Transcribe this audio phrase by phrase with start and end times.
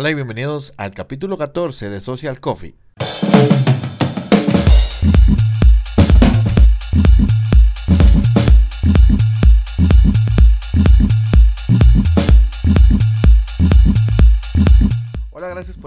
[0.00, 2.76] Hola y bienvenidos al capítulo 14 de Social Coffee.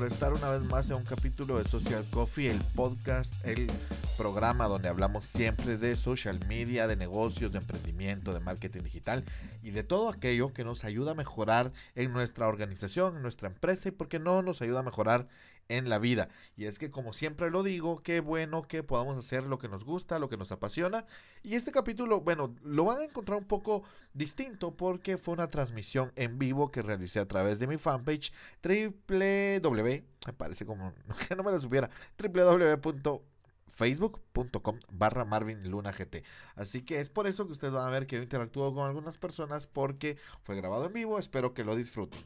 [0.01, 3.69] Por estar una vez más en un capítulo de Social Coffee, el podcast, el
[4.17, 9.23] programa donde hablamos siempre de social media, de negocios, de emprendimiento, de marketing digital
[9.61, 13.89] y de todo aquello que nos ayuda a mejorar en nuestra organización, en nuestra empresa
[13.89, 15.27] y porque no nos ayuda a mejorar
[15.69, 16.29] en la vida.
[16.55, 19.85] Y es que como siempre lo digo, qué bueno que podamos hacer lo que nos
[19.85, 21.05] gusta, lo que nos apasiona.
[21.43, 23.83] Y este capítulo, bueno, lo van a encontrar un poco
[24.13, 28.31] distinto porque fue una transmisión en vivo que realicé a través de mi fanpage
[28.63, 30.93] www, me parece como
[31.27, 36.23] que no me lo supiera, www.facebook.com barra Marvin Luna GT.
[36.55, 39.17] Así que es por eso que ustedes van a ver que yo interactúo con algunas
[39.17, 41.19] personas porque fue grabado en vivo.
[41.19, 42.23] Espero que lo disfruten.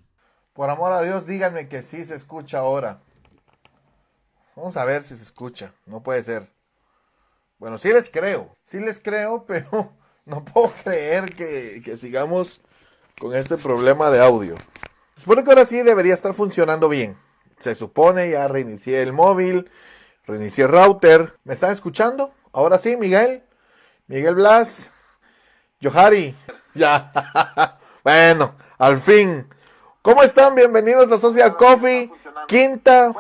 [0.54, 3.02] Por amor a Dios, díganme que sí se escucha ahora.
[4.56, 5.74] Vamos a ver si se escucha.
[5.86, 6.50] No puede ser.
[7.58, 8.56] Bueno, sí les creo.
[8.64, 9.94] Sí les creo, pero
[10.26, 12.62] no puedo creer que, sigamos
[13.20, 14.56] con este problema de audio.
[15.18, 17.18] Supone que ahora sí debería estar funcionando bien.
[17.60, 19.70] Se supone, ya reinicié el móvil,
[20.26, 21.38] reinicié el router.
[21.44, 22.34] ¿Me están escuchando?
[22.54, 23.44] Ahora sí, Miguel.
[24.08, 24.92] Miguel Blas.
[25.82, 26.36] Johari.
[26.78, 27.10] Ya.
[28.04, 29.48] bueno, al fin.
[30.02, 30.56] ¿Cómo están?
[30.56, 32.12] Bienvenidos a Social Coffee.
[32.48, 33.14] Quinta,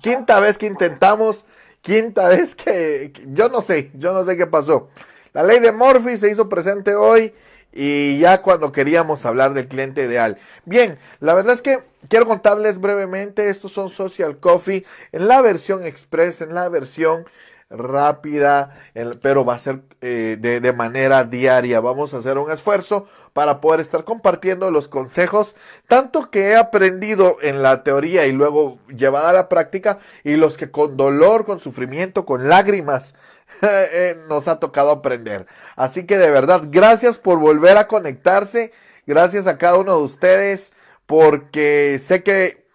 [0.00, 1.46] quinta vez que intentamos,
[1.82, 4.88] quinta vez que, yo no sé, yo no sé qué pasó.
[5.32, 7.34] La ley de Murphy se hizo presente hoy
[7.72, 10.38] y ya cuando queríamos hablar del cliente ideal.
[10.64, 15.84] Bien, la verdad es que quiero contarles brevemente, estos son Social Coffee en la versión
[15.84, 17.26] express, en la versión
[17.70, 18.76] rápida,
[19.22, 21.80] pero va a ser eh, de, de manera diaria.
[21.80, 25.56] Vamos a hacer un esfuerzo para poder estar compartiendo los consejos,
[25.88, 30.56] tanto que he aprendido en la teoría y luego llevada a la práctica, y los
[30.56, 33.14] que con dolor, con sufrimiento, con lágrimas,
[33.62, 35.46] eh, nos ha tocado aprender.
[35.76, 38.72] Así que de verdad, gracias por volver a conectarse,
[39.06, 40.72] gracias a cada uno de ustedes,
[41.06, 42.66] porque sé que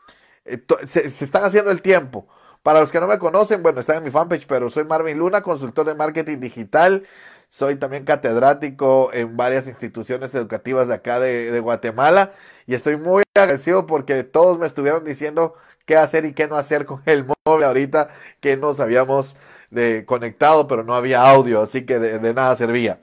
[0.46, 2.28] eh, se, se están haciendo el tiempo.
[2.66, 5.44] Para los que no me conocen, bueno, están en mi fanpage, pero soy Marvin Luna,
[5.44, 7.04] consultor de marketing digital.
[7.50, 12.32] Soy también catedrático en varias instituciones educativas de acá de, Guatemala
[12.68, 15.56] y estoy muy agradecido porque todos me estuvieron diciendo
[15.86, 18.10] qué hacer y qué no hacer con el móvil ahorita
[18.42, 19.36] que nos habíamos
[19.72, 23.00] de, conectado pero no había audio, así que de, de nada servía.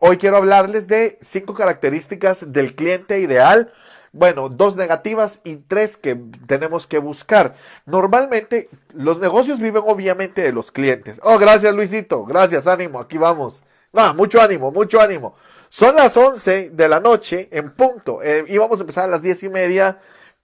[0.00, 3.72] Hoy quiero hablarles de cinco características del cliente ideal
[4.12, 6.16] bueno, dos negativas y tres que
[6.46, 7.54] tenemos que buscar.
[7.86, 11.20] Normalmente los negocios viven obviamente de los clientes.
[11.22, 13.62] Oh, gracias Luisito, gracias, ánimo, aquí vamos.
[13.92, 15.34] No, mucho ánimo, mucho ánimo.
[15.68, 18.22] Son las 11 de la noche en punto.
[18.22, 19.98] Eh, íbamos a empezar a las diez y media.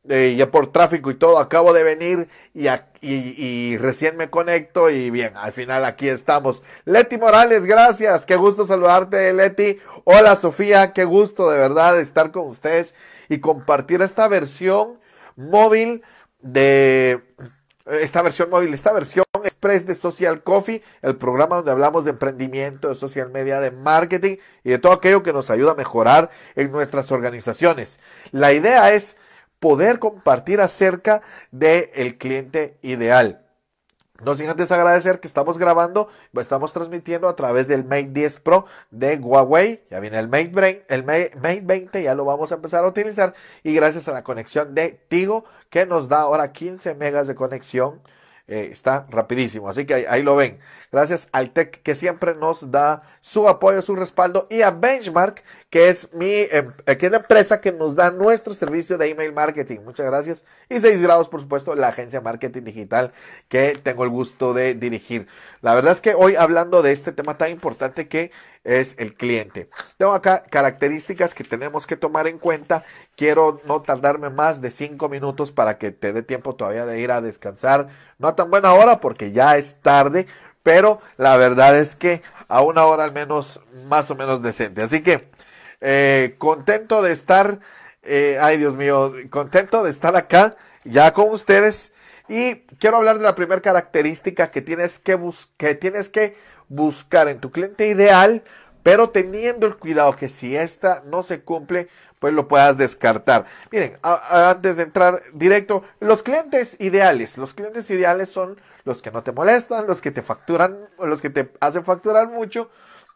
[0.09, 5.37] Eh, ya por tráfico y todo, acabo de venir y, recién me conecto y bien,
[5.37, 6.63] al final aquí estamos.
[6.85, 9.81] Leti Morales, gracias, qué gusto saludarte Leti.
[10.05, 12.95] Hola Sofía, qué gusto de verdad estar con ustedes
[13.29, 14.99] y compartir esta versión
[15.37, 16.03] móvil
[16.41, 17.23] de
[17.87, 22.89] esta versión móvil, esta versión express de Social Coffee, el programa donde hablamos de emprendimiento,
[22.89, 26.73] de social media, de marketing y de todo aquello que nos ayuda a mejorar en
[26.73, 28.01] nuestras organizaciones.
[28.33, 29.17] La idea es
[29.61, 31.23] poder compartir acerca
[31.53, 33.46] del el cliente ideal.
[34.25, 38.65] No sin antes agradecer que estamos grabando, estamos transmitiendo a través del Mate 10 Pro
[38.91, 39.83] de Huawei.
[39.91, 43.35] Ya viene el Mate, Brain, el Mate 20, ya lo vamos a empezar a utilizar.
[43.63, 48.01] Y gracias a la conexión de Tigo, que nos da ahora 15 megas de conexión
[48.49, 49.69] eh, está rapidísimo.
[49.69, 50.61] Así que ahí, lo ven.
[50.93, 55.89] Gracias al Tech que siempre nos da su apoyo, su respaldo y a Benchmark que
[55.89, 59.33] es mi em, eh, que es la empresa que nos da nuestro servicio de email
[59.33, 59.81] marketing.
[59.81, 60.45] Muchas gracias.
[60.69, 63.13] Y 6 grados, por supuesto, la agencia marketing digital
[63.49, 65.27] que tengo el gusto de dirigir.
[65.61, 68.31] La verdad es que hoy hablando de este tema tan importante que
[68.67, 69.71] es el cliente.
[69.97, 72.85] Tengo acá características que tenemos que tomar en cuenta.
[73.17, 77.13] Quiero no tardarme más de 5 minutos para que te dé tiempo todavía de ir
[77.13, 77.89] a descansar.
[78.19, 80.27] No a tan buena hora porque ya es tarde,
[80.65, 84.83] pero la verdad es que a una hora al menos más o menos decente.
[84.83, 85.29] Así que
[85.81, 87.61] eh, contento de estar,
[88.03, 90.51] eh, ay Dios mío, contento de estar acá
[90.85, 91.93] ya con ustedes.
[92.29, 95.17] Y quiero hablar de la primera característica que tienes que,
[95.57, 96.37] que tienes que
[96.69, 98.43] buscar en tu cliente ideal,
[98.83, 103.45] pero teniendo el cuidado que si esta no se cumple, pues lo puedas descartar.
[103.71, 109.23] Miren, antes de entrar directo, los clientes ideales, los clientes ideales son los que no
[109.23, 112.71] te molestan, los que te facturan, los que te hacen facturar mucho,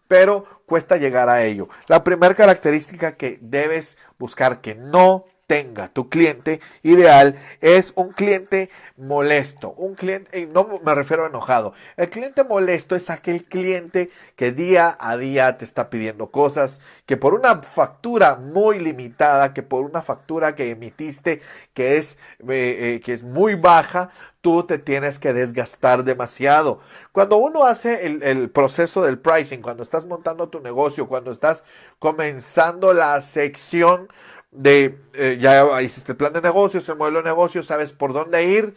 [0.08, 1.68] pero cuesta llegar a ello.
[1.86, 5.88] La primera característica que debes buscar que no tenga.
[5.88, 12.08] Tu cliente ideal es un cliente molesto, un cliente, no me refiero a enojado, el
[12.08, 17.34] cliente molesto es aquel cliente que día a día te está pidiendo cosas, que por
[17.34, 21.40] una factura muy limitada, que por una factura que emitiste
[21.74, 22.16] que es,
[22.48, 24.10] eh, eh, que es muy baja,
[24.42, 26.78] tú te tienes que desgastar demasiado.
[27.10, 31.64] Cuando uno hace el, proceso del pricing, cuando estás montando tu negocio, cuando estás
[31.98, 34.08] comenzando la sección
[34.50, 38.44] de, eh, ya hiciste el plan de negocios, el modelo de negocio, sabes por dónde
[38.44, 38.74] ir,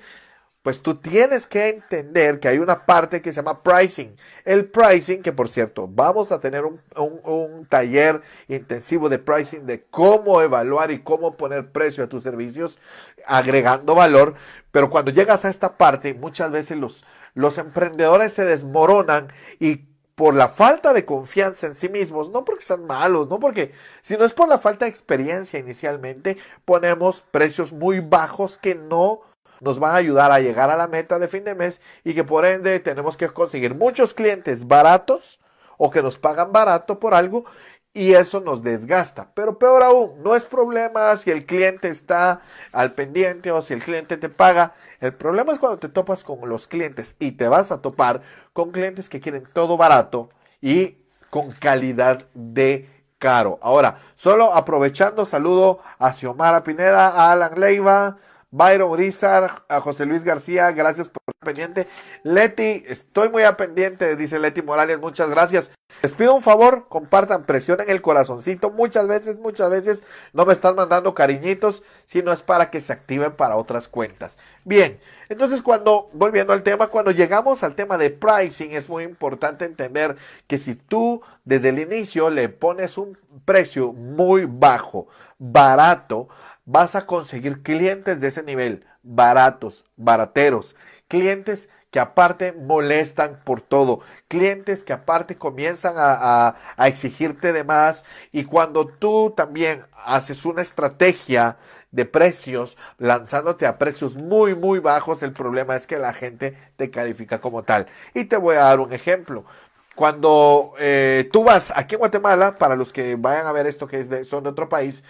[0.63, 4.15] pues tú tienes que entender que hay una parte que se llama pricing.
[4.45, 9.83] El pricing, que por cierto, vamos a tener un, un, taller intensivo de pricing de
[9.83, 12.79] cómo evaluar y cómo poner precio a tus servicios,
[13.25, 14.35] agregando valor.
[14.71, 17.03] Pero cuando llegas a esta parte, muchas veces los,
[17.33, 22.63] los emprendedores se desmoronan y por la falta de confianza en sí mismos, no porque
[22.63, 23.71] sean malos, no porque,
[24.01, 29.21] sino es por la falta de experiencia inicialmente, ponemos precios muy bajos que no
[29.59, 32.23] nos van a ayudar a llegar a la meta de fin de mes y que
[32.23, 35.39] por ende tenemos que conseguir muchos clientes baratos
[35.77, 37.45] o que nos pagan barato por algo
[37.93, 39.29] y eso nos desgasta.
[39.33, 43.83] Pero peor aún, no es problema si el cliente está al pendiente o si el
[43.83, 44.73] cliente te paga.
[45.03, 48.21] El problema es cuando te topas con los clientes y te vas a topar
[48.53, 50.29] con clientes que quieren todo barato
[50.61, 50.95] y
[51.29, 52.89] con calidad de
[53.19, 53.59] caro.
[53.61, 58.15] Ahora, solo aprovechando, saludo a Xiomara Pineda, a Alan Leiva,
[58.49, 61.87] Byron Urizar, a José Luis García, gracias por pendiente.
[62.23, 65.71] Leti, estoy muy a pendiente, dice Leti Morales, muchas gracias.
[66.01, 68.71] Les pido un favor, compartan, presionen el corazoncito.
[68.71, 70.03] Muchas veces, muchas veces
[70.33, 74.37] no me están mandando cariñitos, sino es para que se activen para otras cuentas.
[74.65, 74.99] Bien,
[75.29, 80.17] entonces cuando, volviendo al tema, cuando llegamos al tema de pricing, es muy importante entender
[80.47, 85.07] que si tú desde el inicio le pones un precio muy bajo,
[85.37, 86.27] barato,
[86.65, 90.75] vas a conseguir clientes de ese nivel, baratos, barateros,
[91.13, 96.55] clientes que aparte molestan por todo, clientes que aparte comienzan a,
[96.87, 101.57] exigirte de más y cuando tú también haces una estrategia
[101.91, 106.89] de precios, lanzándote a precios muy, muy bajos, el problema es que la gente te
[106.89, 107.85] califica como tal.
[108.15, 109.45] Y te voy a dar un ejemplo.
[109.93, 114.25] Cuando eh, tú vas aquí en Guatemala, para los que vayan a ver esto que
[114.25, 115.03] son de otro país,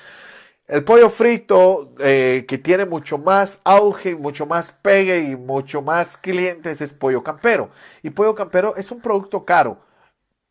[0.67, 6.17] el pollo frito eh, que tiene mucho más auge, mucho más pegue y mucho más
[6.17, 7.69] clientes es pollo campero.
[8.01, 9.79] Y pollo campero es un producto caro,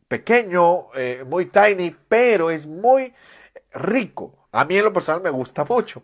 [0.09, 3.15] pequeño, eh, muy tiny, pero es muy
[3.73, 4.49] rico.
[4.53, 6.03] A mí en lo personal me gusta mucho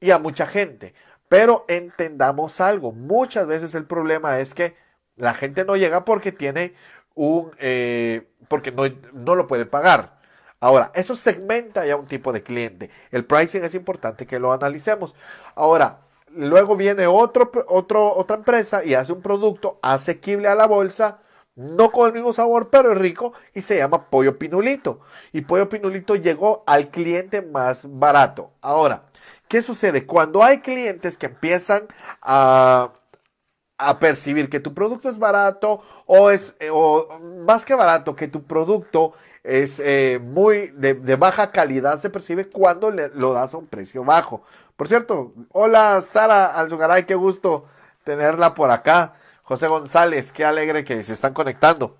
[0.00, 0.94] y a mucha gente.
[1.28, 4.76] Pero entendamos algo, muchas veces el problema es que
[5.16, 6.74] la gente no llega porque tiene
[7.14, 10.19] un, eh, porque no, no lo puede pagar.
[10.60, 12.90] Ahora, eso segmenta ya un tipo de cliente.
[13.10, 15.14] El pricing es importante que lo analicemos.
[15.54, 21.20] Ahora, luego viene otro, otro, otra empresa y hace un producto asequible a la bolsa,
[21.56, 25.00] no con el mismo sabor, pero es rico y se llama Pollo Pinulito.
[25.32, 28.52] Y Pollo Pinulito llegó al cliente más barato.
[28.60, 29.04] Ahora,
[29.48, 30.06] ¿qué sucede?
[30.06, 31.88] Cuando hay clientes que empiezan
[32.22, 32.92] a
[33.80, 37.08] a percibir que tu producto es barato o es o
[37.46, 42.90] más que barato que tu producto es eh, muy de, baja calidad se percibe cuando
[42.90, 44.42] le, lo das a un precio bajo.
[44.76, 47.66] Por cierto, hola Sara Alzugaray, qué gusto
[48.04, 49.14] tenerla por acá.
[49.42, 51.96] José González, qué alegre que se están conectando.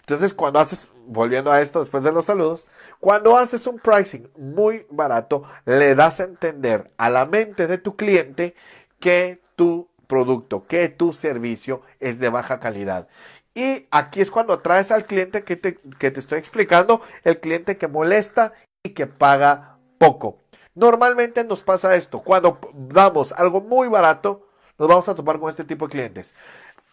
[0.00, 2.66] Entonces, cuando haces, volviendo a esto después de los saludos,
[2.98, 7.96] cuando haces un pricing muy barato, le das a entender a la mente de tu
[7.96, 8.54] cliente
[8.98, 13.06] que tu producto, que tu servicio es de baja calidad.
[13.54, 17.76] Y aquí es cuando traes al cliente que te, que te estoy explicando, el cliente
[17.76, 18.52] que molesta
[18.82, 20.38] y que paga poco.
[20.74, 24.46] Normalmente nos pasa esto, cuando damos algo muy barato,
[24.78, 26.34] nos vamos a topar con este tipo de clientes.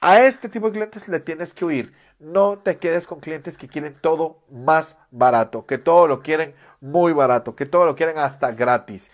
[0.02, 1.94] A este tipo de clientes le tienes que huir.
[2.20, 7.14] No te quedes con clientes que quieren todo más barato, que todo lo quieren muy
[7.14, 9.10] barato, que todo lo quieren hasta gratis.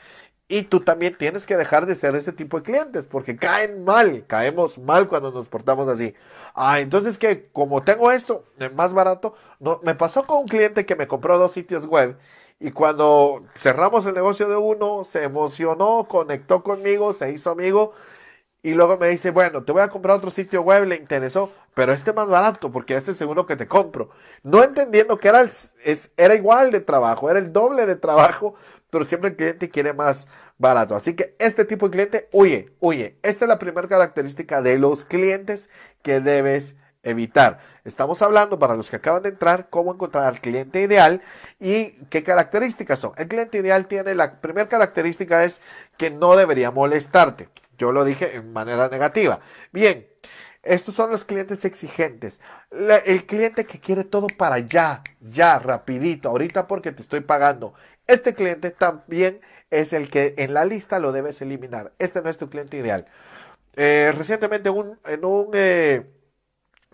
[0.54, 4.24] Y tú también tienes que dejar de ser ese tipo de clientes porque caen mal,
[4.28, 6.14] caemos mal cuando nos portamos así.
[6.54, 8.46] Ah, entonces que como tengo esto
[8.76, 12.20] más barato, no, me pasó con un cliente que me compró dos sitios web
[12.60, 17.94] y cuando cerramos el negocio de uno, se emocionó, conectó conmigo, se hizo amigo
[18.62, 21.94] y luego me dice, bueno, te voy a comprar otro sitio web, le interesó, pero
[21.94, 24.12] este más barato porque es el seguro que te compro.
[24.44, 28.54] No entendiendo que era, es, era igual de trabajo, era el doble de trabajo,
[28.94, 30.28] pero siempre el cliente quiere más
[30.60, 30.96] barato.
[30.96, 33.18] Así que este tipo de cliente, huye, huye.
[33.24, 35.72] Esta es la primera característica de los clientes
[36.04, 37.58] que debes evitar.
[37.86, 41.24] Estamos hablando para los que acaban de entrar cómo encontrar al cliente ideal
[41.60, 43.14] y qué características son.
[43.18, 45.60] El cliente ideal tiene la primera característica es
[45.98, 47.50] que no debería molestarte.
[47.80, 49.40] Yo lo dije en manera negativa.
[49.72, 50.06] Bien,
[50.64, 52.40] estos son los clientes exigentes.
[52.72, 57.74] el cliente que quiere todo para ya, ya, rapidito, ahorita porque te estoy pagando.
[58.08, 61.94] Este cliente también es el que en la lista lo debes eliminar.
[62.00, 63.08] Este no es tu cliente ideal.
[63.76, 66.06] Eh, recientemente en un eh,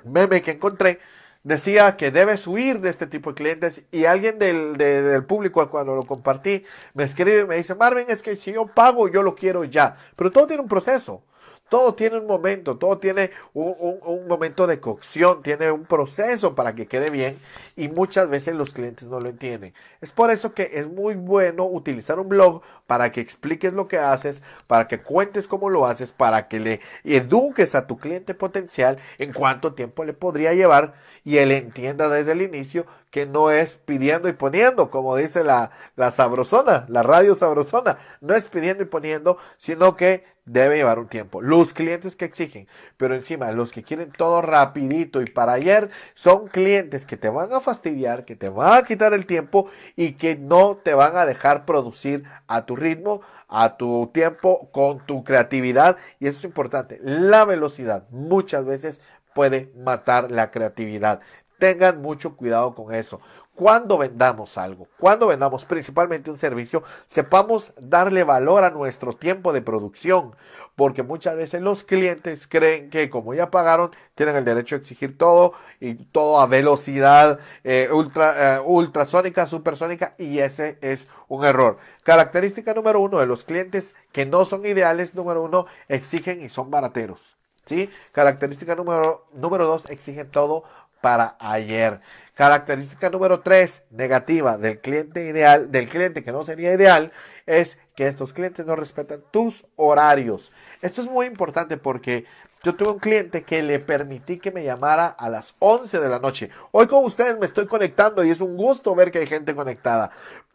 [0.05, 0.99] meme que encontré
[1.43, 5.95] decía que debes huir de este tipo de clientes y alguien del, del, público cuando
[5.95, 6.63] lo compartí
[6.93, 9.95] me escribe y me dice, Marvin, es que si yo pago, yo lo quiero ya.
[10.15, 11.23] Pero todo tiene un proceso.
[11.69, 16.87] Todo tiene un momento, todo tiene un, momento de cocción, tiene un proceso para que
[16.87, 17.37] quede bien
[17.75, 19.73] y muchas veces los clientes no lo entienden.
[20.01, 23.99] Es por eso que es muy bueno utilizar un blog para que expliques lo que
[23.99, 28.97] haces, para que cuentes cómo lo haces, para que le eduques a tu cliente potencial
[29.19, 33.77] en cuánto tiempo le podría llevar y él entienda desde el inicio que no es
[33.77, 38.85] pidiendo y poniendo, como dice la, la sabrosona, la radio sabrosona, no es pidiendo y
[38.85, 41.41] poniendo, sino que debe llevar un tiempo.
[41.41, 46.47] Los clientes que exigen, pero encima los que quieren todo rapidito y para ayer, son
[46.47, 50.35] clientes que te van a fastidiar, que te van a quitar el tiempo y que
[50.35, 55.97] no te van a dejar producir a tu ritmo, a tu tiempo, con tu creatividad.
[56.19, 56.99] Y eso es importante.
[57.03, 59.01] La velocidad muchas veces
[59.33, 61.21] puede matar la creatividad.
[61.59, 63.19] Tengan mucho cuidado con eso.
[63.53, 69.61] Cuando vendamos algo, cuando vendamos principalmente un servicio, sepamos darle valor a nuestro tiempo de
[69.61, 70.33] producción,
[70.77, 75.17] porque muchas veces los clientes creen que como ya pagaron, tienen el derecho a exigir
[75.17, 75.51] todo
[75.81, 81.79] y todo a velocidad eh, ultra, eh, ultrasónica, supersónica, y ese es un error.
[82.03, 86.71] Característica número uno de los clientes que no son ideales, número uno, exigen y son
[86.71, 87.35] barateros.
[87.69, 87.89] ¿sí?
[88.11, 90.63] Característica número, número dos, exigen todo
[91.01, 92.01] para ayer.
[92.33, 97.11] Característica número tres, negativa del cliente ideal, del cliente que no sería ideal,
[97.45, 100.51] es que estos clientes no respetan tus horarios.
[100.81, 102.25] Esto es muy importante porque
[102.63, 106.19] yo tuve un cliente que le permití que me llamara a las 11 de la
[106.19, 106.49] noche.
[106.71, 110.11] Hoy con ustedes me estoy conectando y es un gusto ver que hay gente conectada.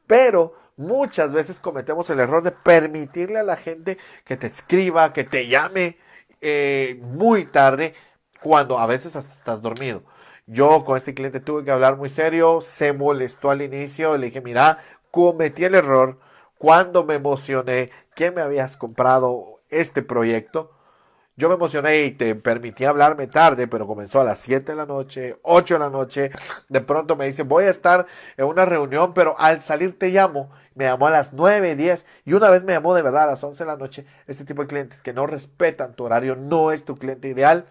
[0.06, 5.24] Pero muchas veces cometemos el error de permitirle a la gente que te escriba, que
[5.24, 5.98] te llame
[6.40, 7.94] eh, muy tarde,
[8.40, 10.02] cuando a veces hasta estás dormido.
[10.46, 14.42] Yo con este cliente tuve que hablar muy serio, se molestó al inicio, le dije,
[14.42, 14.78] mira,
[15.10, 16.18] cometí el error
[16.58, 20.70] cuando me emocioné que me habías comprado este proyecto.
[21.36, 24.86] Yo me emocioné y te permití hablarme tarde, pero comenzó a las 7 de la
[24.86, 26.30] noche, 8 de la noche.
[26.68, 30.50] De pronto me dice, voy a estar en una reunión, pero al salir te llamo.
[30.74, 33.42] Me llamó a las 9, 10 y una vez me llamó de verdad a las
[33.42, 34.06] 11 de la noche.
[34.26, 37.66] Este tipo de clientes que no respetan tu horario no es tu cliente ideal.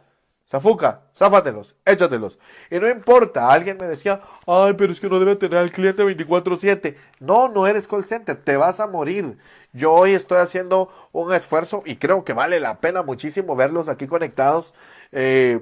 [0.46, 2.38] Zafuca, záfatelos, échatelos.
[2.70, 6.04] Y no importa, alguien me decía, ay, pero es que no debe tener al cliente
[6.04, 6.98] 24/7.
[7.20, 9.38] No, no eres call center, te vas a morir.
[9.72, 14.06] Yo hoy estoy haciendo un esfuerzo y creo que vale la pena muchísimo verlos aquí
[14.06, 14.74] conectados.
[15.14, 15.62] Eh,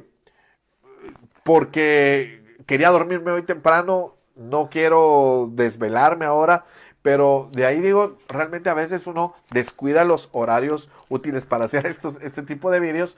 [1.44, 6.66] porque quería dormirme hoy temprano, no quiero desvelarme ahora.
[7.02, 12.16] Pero de ahí digo, realmente a veces uno descuida los horarios útiles para hacer estos,
[12.22, 13.18] este tipo de vídeos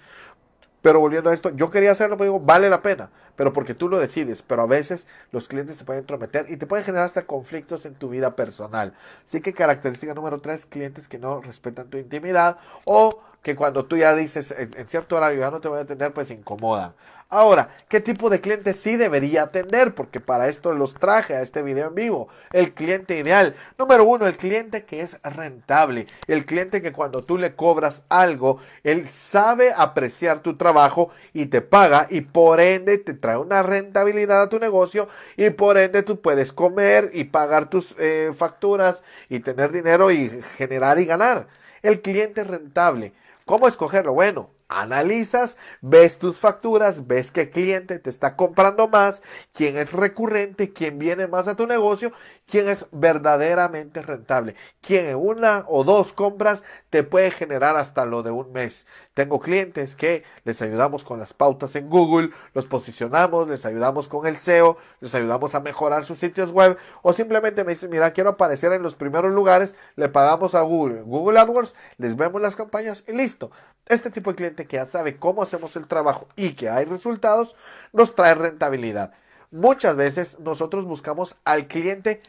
[0.83, 3.87] pero volviendo a esto, yo quería hacerlo, pero digo, vale la pena, pero porque tú
[3.87, 4.41] lo decides.
[4.41, 7.95] Pero a veces los clientes se pueden entrometer y te pueden generar hasta conflictos en
[7.95, 8.93] tu vida personal.
[9.25, 13.97] Así que característica número tres, clientes que no respetan tu intimidad o que cuando tú
[13.97, 16.93] ya dices en, cierto horario ya no te voy a atender, pues incomodan.
[17.29, 19.95] Ahora, ¿qué tipo de cliente sí debería atender?
[19.95, 22.29] Porque para esto los traje a este video en vivo.
[22.51, 23.55] El cliente ideal.
[23.77, 26.05] Número uno, el cliente que es rentable.
[26.27, 31.61] El cliente que cuando tú le cobras algo, él sabe apreciar tu trabajo y te
[31.61, 36.21] paga y por ende te trae una rentabilidad a tu negocio y por ende tú
[36.21, 41.47] puedes comer y pagar tus eh, facturas y tener dinero y generar y ganar.
[41.81, 43.11] El cliente rentable.
[43.45, 44.13] ¿Cómo escogerlo?
[44.13, 49.21] Bueno, analizas, ves tus facturas, ves qué cliente te está comprando más,
[49.53, 52.13] quién es recurrente, quién viene más a tu negocio,
[52.47, 58.23] quién es verdaderamente rentable, quién en una o dos compras te puede generar hasta lo
[58.23, 58.87] de un mes.
[59.13, 64.25] Tengo clientes que les ayudamos con las pautas en Google, los posicionamos, les ayudamos con
[64.25, 68.31] el SEO, les ayudamos a mejorar sus sitios web o simplemente me dicen, mira, quiero
[68.31, 73.03] aparecer en los primeros lugares, le pagamos a Google, Google AdWords, les vemos las campañas
[73.07, 73.51] y listo.
[73.85, 77.55] Este tipo de cliente que ya sabe cómo hacemos el trabajo y que hay resultados,
[77.91, 79.13] nos trae rentabilidad.
[79.51, 82.19] Muchas veces nosotros buscamos al cliente,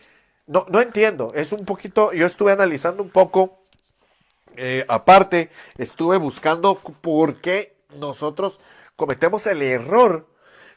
[0.46, 3.63] no, no entiendo, es un poquito, yo estuve analizando un poco
[4.56, 8.60] eh, aparte, estuve buscando por qué nosotros
[8.96, 10.28] cometemos el error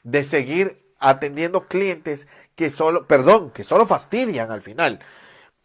[0.04, 5.00] de seguir atendiendo clientes que solo, perdón, que solo fastidian al final.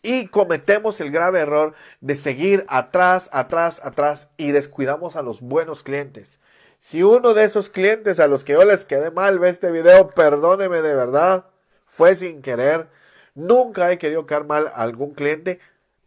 [0.03, 5.83] Y cometemos el grave error de seguir atrás, atrás, atrás y descuidamos a los buenos
[5.83, 6.41] clientes.
[6.81, 10.11] Si uno de esos clientes a los que yo les quedé mal ve este video,
[10.11, 11.47] perdóneme de verdad,
[11.87, 12.89] fue sin querer.
[13.35, 15.61] Nunca he querido quedar mal a algún cliente,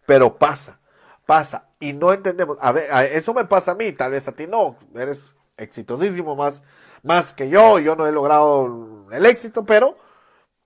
[0.06, 0.80] pero pasa,
[1.26, 1.68] pasa.
[1.80, 2.58] Y no entendemos.
[2.62, 4.78] A ver, eso me pasa a mí, tal vez a ti no.
[4.96, 6.64] Eres exitosísimo más,
[7.04, 7.80] más que yo.
[7.80, 9.98] Yo no he logrado el éxito, pero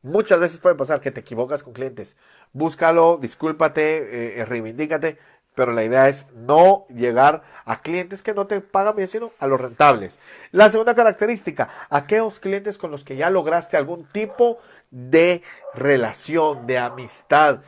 [0.01, 2.16] muchas veces puede pasar que te equivocas con clientes.
[2.54, 5.18] Búscalo, discúlpate, eh, reivindícate,
[5.56, 9.48] pero la idea es no llegar a clientes que no te pagan bien, sino a
[9.48, 10.20] los rentables.
[10.51, 16.78] La segunda característica, aquellos clientes con los que ya lograste algún tipo de relación, de
[16.78, 17.60] amistad.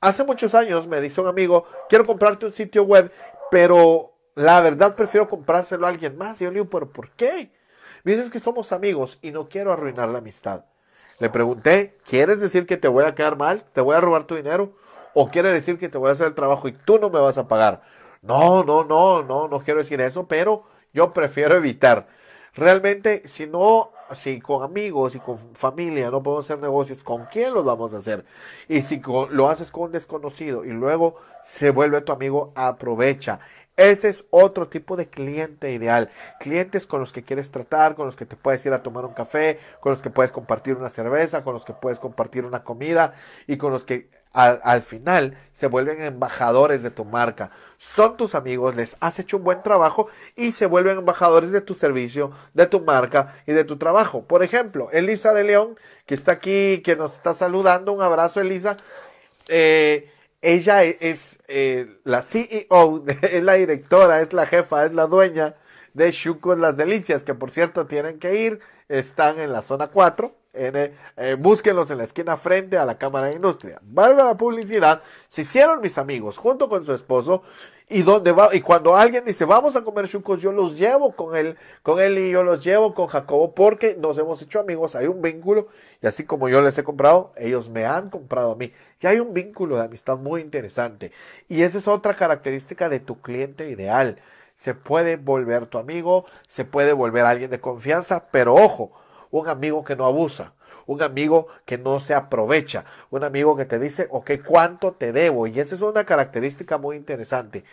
[0.00, 3.12] Hace muchos años me dice un amigo, quiero comprarte un sitio web,
[3.50, 6.40] pero la verdad prefiero comprárselo a alguien más.
[6.40, 7.52] Y yo le digo, pero ¿por qué?
[8.04, 10.64] Me dices que somos amigos y no quiero arruinar la amistad.
[11.18, 13.64] Le pregunté, ¿quieres decir que te voy a quedar mal?
[13.72, 14.74] ¿Te voy a robar tu dinero?
[15.14, 17.38] o quiere decir que te voy a hacer el trabajo y tú no me vas
[17.38, 17.82] a pagar.
[18.22, 22.06] No, no, no, no, no quiero decir eso, pero yo prefiero evitar.
[22.54, 27.54] Realmente, si no, si con amigos y con familia no podemos hacer negocios, ¿con quién
[27.54, 28.24] los vamos a hacer?
[28.68, 29.00] Y si
[29.30, 33.40] lo haces con un desconocido y luego se vuelve tu amigo, aprovecha.
[33.78, 36.10] Ese es otro tipo de cliente ideal.
[36.40, 39.14] Clientes con los que quieres tratar, con los que te puedes ir a tomar un
[39.14, 43.14] café, con los que puedes compartir una cerveza, con los que puedes compartir una comida
[43.46, 47.50] y con los que al, final se vuelven embajadores de tu marca.
[47.76, 51.74] Son tus amigos, les has hecho un buen trabajo y se vuelven embajadores de tu
[51.74, 54.22] servicio, de tu marca y de tu trabajo.
[54.22, 55.76] Por ejemplo, Elisa de León,
[56.06, 57.92] que está aquí, que nos está saludando.
[57.92, 58.76] Un abrazo, Elisa.
[59.48, 60.08] Eh,
[60.40, 65.56] ella es eh, la CEO, es la directora, es la jefa, es la dueña
[65.94, 70.32] de Chucos Las Delicias, que por cierto tienen que ir, están en la zona 4
[70.58, 73.78] eh, búsquenlos en la esquina frente a la Cámara de Industria.
[73.82, 77.42] Valga la publicidad, se hicieron mis amigos junto con su esposo
[77.88, 81.36] y donde va y cuando alguien dice vamos a comer chucos, yo los llevo con
[81.36, 85.06] él, con él y yo los llevo con Jacobo porque nos hemos hecho amigos, hay
[85.06, 85.68] un vínculo
[86.02, 88.72] y así como yo les he comprado, ellos me han comprado a mí.
[89.00, 91.12] Y hay un vínculo de amistad muy interesante
[91.48, 94.18] y esa es otra característica de tu cliente ideal.
[94.56, 98.90] Se puede volver tu amigo, se puede volver alguien de confianza, pero ojo,
[99.30, 100.54] un amigo que no abusa,
[100.86, 105.46] un amigo que no se aprovecha, un amigo que te dice, ok, ¿cuánto te debo?
[105.46, 107.64] Y esa es una característica muy interesante.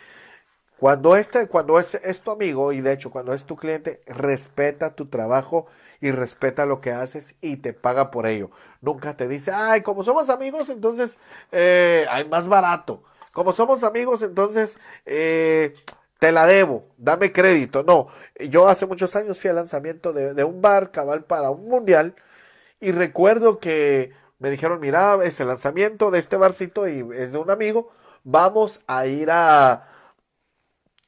[0.78, 5.06] Cuando, este, cuando es, tu amigo y de hecho cuando es tu cliente, respeta tu
[5.06, 5.66] trabajo
[6.02, 8.50] y respeta lo que haces y te paga por ello.
[8.82, 11.16] Nunca te dice, ay, como somos amigos, entonces
[11.50, 13.02] eh, hay más barato.
[13.32, 15.72] Como somos amigos, entonces eh,
[16.18, 17.82] te la debo, dame crédito.
[17.82, 18.08] No,
[18.48, 22.14] yo hace muchos años fui al lanzamiento de, un bar cabal para un mundial
[22.80, 27.38] y recuerdo que me dijeron, mira, es el lanzamiento de este barcito y es de
[27.38, 27.90] un amigo,
[28.24, 29.88] vamos a ir a,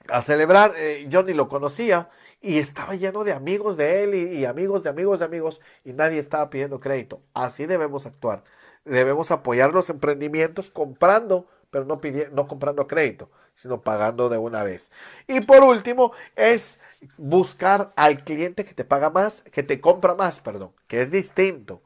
[0.09, 0.75] a celebrar.
[0.77, 4.91] Eh, yo ni lo conocía y estaba lleno de amigos de él y, amigos de
[4.91, 7.23] amigos de amigos y nadie estaba pidiendo crédito.
[7.35, 8.45] Así debemos actuar.
[8.85, 12.01] Debemos apoyar los emprendimientos comprando pero no,
[12.33, 14.91] no comprando crédito, sino pagando de una vez.
[15.27, 16.79] Y por último, es
[17.17, 21.83] buscar al cliente que te paga más, que te compra más, perdón, que es distinto.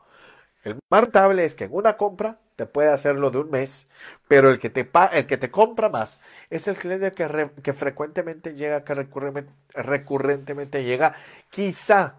[0.64, 3.88] El más rentable es que en una compra te puede hacerlo de un mes,
[4.28, 8.54] pero el que te, el que te compra más es el cliente que, que frecuentemente
[8.54, 11.16] llega, que recurrentemente, recurrentemente llega,
[11.50, 12.16] quizá,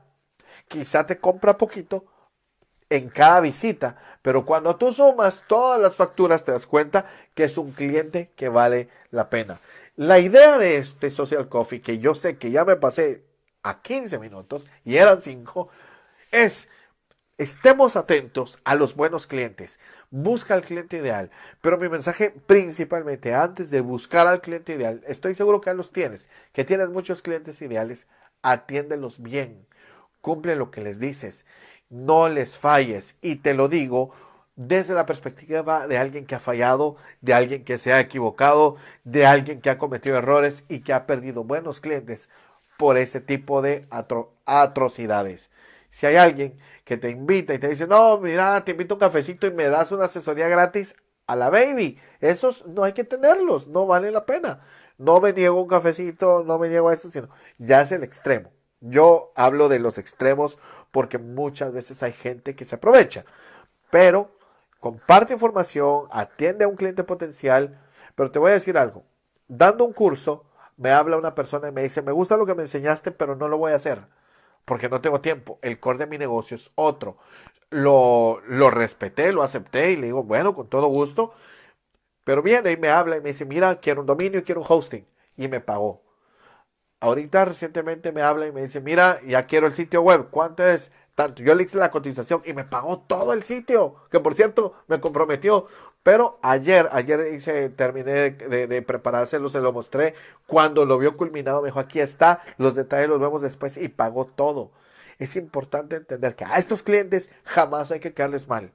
[0.68, 2.06] quizá te compra poquito,
[2.90, 7.58] en cada visita, pero cuando tú sumas todas las facturas te das cuenta que es
[7.58, 9.60] un cliente que vale la pena.
[9.96, 13.24] La idea de este Social Coffee, que yo sé que ya me pasé
[13.62, 15.70] a 15 minutos y eran 5,
[16.32, 16.68] es
[17.38, 19.80] estemos atentos a los buenos clientes.
[20.10, 21.32] Busca al cliente ideal.
[21.62, 25.92] Pero mi mensaje principalmente, antes de buscar al cliente ideal, estoy seguro que ya los
[25.92, 28.08] tienes, que tienes muchos clientes ideales,
[28.42, 29.66] atiéndelos bien.
[30.22, 31.46] Cumple lo que les dices
[31.94, 33.16] no les falles.
[33.22, 34.12] Y te lo digo
[34.56, 39.26] desde la perspectiva de alguien que ha fallado, de alguien que se ha equivocado, de
[39.26, 42.30] alguien que ha cometido errores y que ha perdido buenos clientes
[42.78, 43.88] por ese tipo de
[44.46, 45.50] atrocidades.
[45.90, 49.00] Si hay alguien que te invita y te dice, no, mira, te invito a un
[49.00, 53.68] cafecito y me das una asesoría gratis, a la baby, esos no hay que tenerlos,
[53.68, 54.62] no vale la pena.
[54.98, 58.52] No me niego un cafecito, no me niego a eso, sino ya es el extremo.
[58.82, 60.58] Yo hablo de los extremos
[60.94, 63.26] porque muchas veces hay gente que se aprovecha.
[63.92, 64.32] Pero
[64.80, 67.82] comparte información, atiende a un cliente potencial,
[68.16, 69.04] pero te voy a decir algo.
[69.50, 70.46] Dando un curso,
[70.78, 73.50] me habla una persona y me dice, me gusta lo que me enseñaste, pero no
[73.50, 74.06] lo voy a hacer.
[74.66, 75.60] porque no tengo tiempo.
[75.62, 77.18] El core de mi negocio es otro.
[77.72, 81.34] Lo, lo respeté, lo acepté y le digo, bueno, con todo gusto.
[82.26, 85.06] Pero viene y me habla y me dice, mira, quiero un dominio quiero un hosting.
[85.38, 86.03] Y me pagó.
[87.04, 90.30] Ahorita recientemente me habla y me dice, mira, ya quiero el sitio web.
[90.32, 90.90] ¿Cuánto es?
[91.16, 91.44] Tanto.
[91.44, 93.96] Yo le hice la cotización y me pagó todo el sitio.
[94.10, 95.68] Que por cierto, me comprometió.
[96.02, 100.16] Pero ayer, ayer hice, terminé de, preparárselo, se lo mostré.
[100.48, 104.24] Cuando lo vio culminado, me dijo, aquí está, los detalles los vemos después y pagó
[104.24, 104.72] todo.
[105.20, 108.72] Es importante entender que a estos clientes jamás hay que quedarles mal.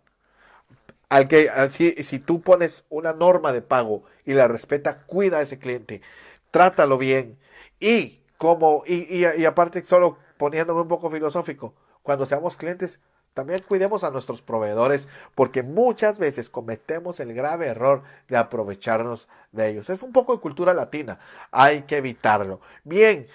[1.08, 5.40] Al que, si, si tú pones una norma de pago y la respeta, cuida a
[5.40, 6.02] ese cliente,
[6.50, 7.38] trátalo bien.
[7.80, 13.00] Y como, y, y, aparte, solo poniéndome un poco filosófico, cuando seamos clientes,
[13.34, 19.68] también cuidemos a nuestros proveedores porque muchas veces cometemos el grave error de aprovecharnos de
[19.68, 19.90] ellos.
[19.90, 21.20] Es un poco de cultura latina,
[21.52, 22.60] hay que evitarlo.
[22.84, 23.28] Bien,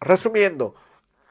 [0.00, 0.74] resumiendo,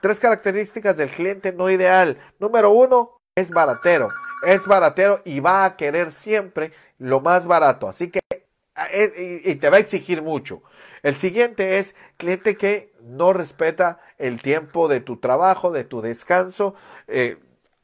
[0.02, 2.18] tres características del cliente no ideal.
[2.40, 4.10] Número uno, es baratero.
[4.46, 7.90] Es baratero y va a querer siempre lo más barato.
[7.90, 8.22] Así que
[8.94, 10.62] eh, y te va a exigir mucho.
[11.04, 16.76] El siguiente es cliente que no respeta el tiempo de tu trabajo, de tu descanso.
[17.08, 17.38] Eh,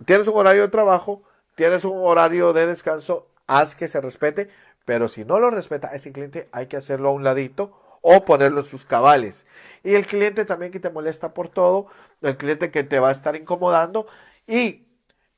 [0.06, 1.24] tienes un horario de trabajo,
[1.56, 4.50] tienes un horario de descanso, haz que se respete,
[4.86, 8.60] pero si no lo respeta ese cliente hay que hacerlo a un ladito o ponerlo
[8.60, 9.46] en sus cabales.
[9.84, 11.88] Y el cliente también que te molesta por todo,
[12.22, 14.08] el cliente que te va a estar incomodando
[14.46, 14.85] y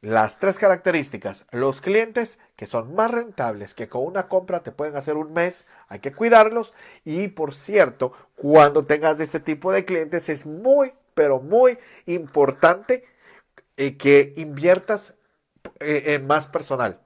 [0.02, 4.96] las tres características, los clientes que son más rentables, que con una compra te pueden
[4.96, 6.74] hacer un mes, hay que cuidarlos.
[7.04, 13.06] Y por cierto, cuando tengas este tipo de clientes es muy, pero muy importante
[13.76, 15.16] eh, que inviertas
[15.80, 17.00] eh, en más personal.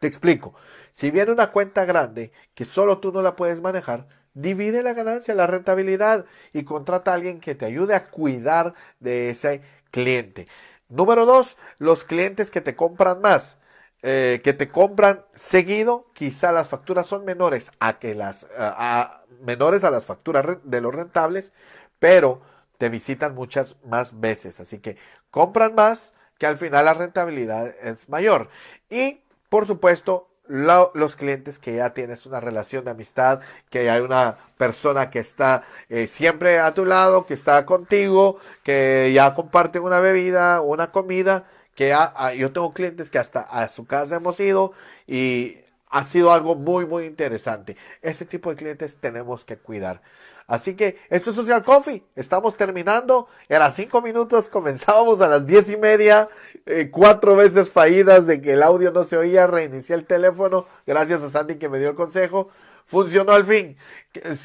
[0.00, 0.54] Te explico.
[0.92, 5.34] Si viene una cuenta grande que solo tú no la puedes manejar, divide la ganancia,
[5.34, 10.46] la rentabilidad y contrata a alguien que te ayude a cuidar de ese cliente.
[10.88, 13.58] Número dos, los clientes que te compran más.
[14.02, 18.46] Eh, que te compran seguido, quizá las facturas son menores a que las
[19.40, 21.52] menores a las facturas de los rentables,
[21.98, 22.40] pero
[22.78, 24.60] te visitan muchas más veces.
[24.60, 24.96] Así que
[25.30, 28.48] compran más, que al final la rentabilidad es mayor.
[28.88, 34.38] Y, por supuesto, los clientes que ya tienes una relación de amistad, que hay una
[34.56, 40.00] persona que está eh, siempre a tu lado, que está contigo, que ya comparten una
[40.00, 41.94] bebida, una comida, que
[42.36, 44.72] yo tengo clientes que hasta a su casa hemos ido
[45.06, 45.58] y
[45.90, 47.76] ha sido algo muy, muy interesante.
[48.02, 50.02] Este tipo de clientes tenemos que cuidar.
[50.48, 52.02] Así que esto es Social Coffee.
[52.16, 53.28] Estamos terminando.
[53.50, 54.48] Era cinco minutos.
[54.48, 56.30] Comenzábamos a las diez y media.
[56.64, 59.46] Eh, cuatro veces fallidas de que el audio no se oía.
[59.46, 60.66] Reinicié el teléfono.
[60.86, 62.48] Gracias a Sandy que me dio el consejo.
[62.86, 63.76] Funcionó al fin.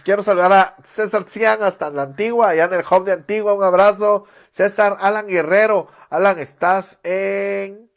[0.03, 3.53] Quiero saludar a César Cian hasta la Antigua, allá en el hub de Antigua.
[3.53, 4.25] Un abrazo.
[4.51, 5.87] César Alan Guerrero.
[6.09, 7.89] Alan, estás en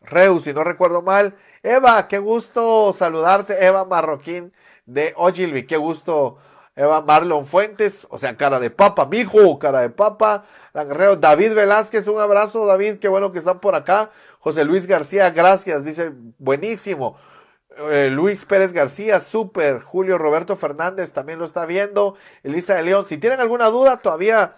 [0.00, 1.36] Reus, si no recuerdo mal.
[1.62, 3.66] Eva, qué gusto saludarte.
[3.66, 4.54] Eva Marroquín
[4.86, 5.66] de Ogilvy.
[5.66, 6.38] Qué gusto
[6.80, 10.44] Eva Marlon Fuentes, o sea, cara de papa, mijo, cara de papa.
[10.72, 14.10] Guerrero, David Velázquez, un abrazo, David, qué bueno que están por acá.
[14.38, 17.18] José Luis García, gracias, dice, buenísimo.
[17.90, 19.82] Eh, Luis Pérez García, súper.
[19.82, 22.16] Julio Roberto Fernández también lo está viendo.
[22.44, 24.56] Elisa de León, si tienen alguna duda, todavía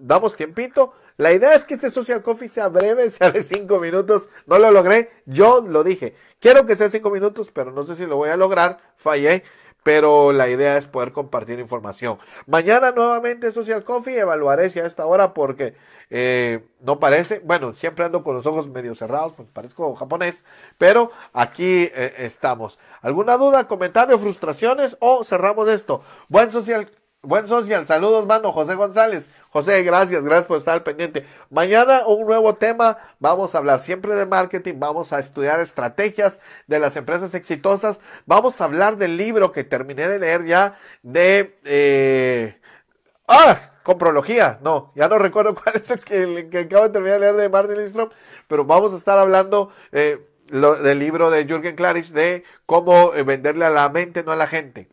[0.00, 0.92] damos tiempito.
[1.18, 4.28] La idea es que este Social Coffee sea breve, sea de cinco minutos.
[4.46, 6.16] No lo logré, yo lo dije.
[6.40, 8.78] Quiero que sea cinco minutos, pero no sé si lo voy a lograr.
[8.96, 9.44] Fallé
[9.82, 12.18] pero la idea es poder compartir información.
[12.46, 15.74] Mañana nuevamente Social Coffee, evaluaré si a esta hora porque
[16.10, 20.44] eh, no parece, bueno, siempre ando con los ojos medio cerrados, porque parezco japonés,
[20.76, 22.78] pero aquí eh, estamos.
[23.00, 26.02] ¿Alguna duda, comentario, frustraciones o cerramos esto?
[26.28, 26.90] Buen social,
[27.22, 29.30] buen social, saludos mano, José González.
[29.50, 31.26] José, gracias, gracias por estar al pendiente.
[31.50, 36.78] Mañana un nuevo tema, vamos a hablar siempre de marketing, vamos a estudiar estrategias de
[36.78, 41.58] las empresas exitosas, vamos a hablar del libro que terminé de leer ya de...
[41.64, 42.60] Eh...
[43.26, 43.70] ¡Ah!
[43.82, 47.48] Comprología, no, ya no recuerdo cuál es el que, acabo de terminar de leer de
[47.48, 48.10] Martin Lindstrom,
[48.46, 53.64] pero vamos a estar hablando eh, del libro de Jürgen Klarich de cómo eh, venderle
[53.64, 54.88] a la mente, no a la gente.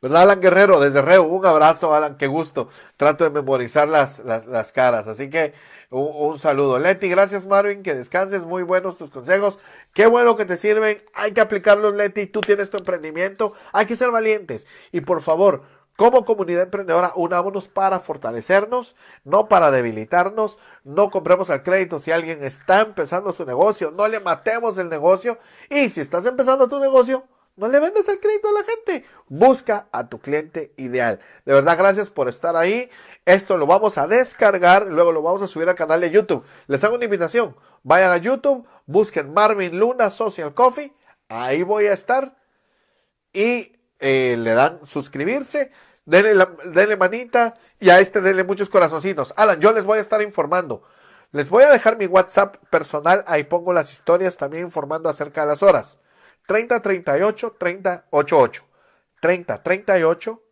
[0.00, 0.78] ¿Verdad, Alan Guerrero?
[0.80, 2.68] Desde Reo, un abrazo, Alan, qué gusto.
[2.96, 5.54] Trato de memorizar las, las, caras, así que
[5.90, 6.78] un, saludo.
[6.78, 9.58] Leti, gracias, Marvin, que descanses, muy buenos tus consejos.
[9.94, 12.26] Qué bueno que te sirven, hay que aplicarlos, Leti.
[12.26, 14.66] Tú tienes tu emprendimiento, hay que ser valientes.
[14.92, 15.62] Y por favor,
[15.96, 20.60] como comunidad emprendedora, unámonos para fortalecernos, no para debilitarnos.
[20.84, 25.38] No compremos al crédito si alguien está empezando su negocio, no le matemos el negocio.
[25.68, 27.24] Y si estás empezando tu negocio,
[27.58, 29.04] No le vendas el crédito a la gente.
[29.26, 31.18] Busca a tu cliente ideal.
[31.44, 32.88] De verdad, gracias por estar ahí.
[33.24, 36.44] Esto lo vamos a descargar, luego lo vamos a subir al canal de YouTube.
[36.68, 37.56] Les hago una invitación.
[37.82, 40.94] Vayan a YouTube, busquen Marvin Luna Social Coffee.
[41.28, 42.36] Ahí voy a estar.
[43.32, 45.72] Y eh, le dan suscribirse.
[46.04, 49.34] Denle, denle manita y a este denle muchos corazoncitos.
[49.36, 50.84] Alan, yo les voy a estar informando.
[51.32, 53.24] Les voy a dejar mi WhatsApp personal.
[53.26, 55.98] Ahí pongo las historias también informando acerca de las horas.
[56.48, 58.64] 30 38 30 88.
[59.20, 60.42] 30 38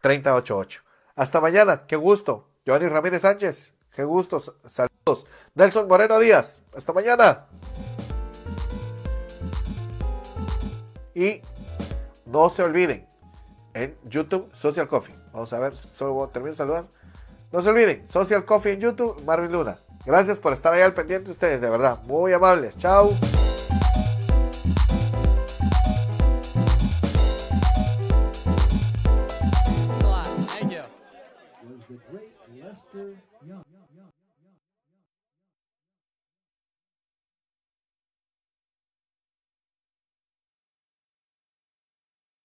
[0.00, 0.82] 30 88.
[1.16, 2.48] Hasta mañana, qué gusto.
[2.64, 4.40] Giovanni Ramírez Sánchez, qué gusto.
[4.66, 5.26] Saludos.
[5.54, 7.46] Nelson Moreno Díaz, hasta mañana.
[11.12, 11.42] Y
[12.26, 13.08] no se olviden,
[13.74, 15.16] en YouTube, Social Coffee.
[15.32, 16.84] Vamos a ver, solo terminar de saludar.
[17.50, 19.76] No se olviden, Social Coffee en YouTube, Marvin Luna.
[20.06, 22.00] Gracias por estar ahí al pendiente ustedes, de verdad.
[22.04, 22.78] Muy amables.
[22.78, 23.10] Chao.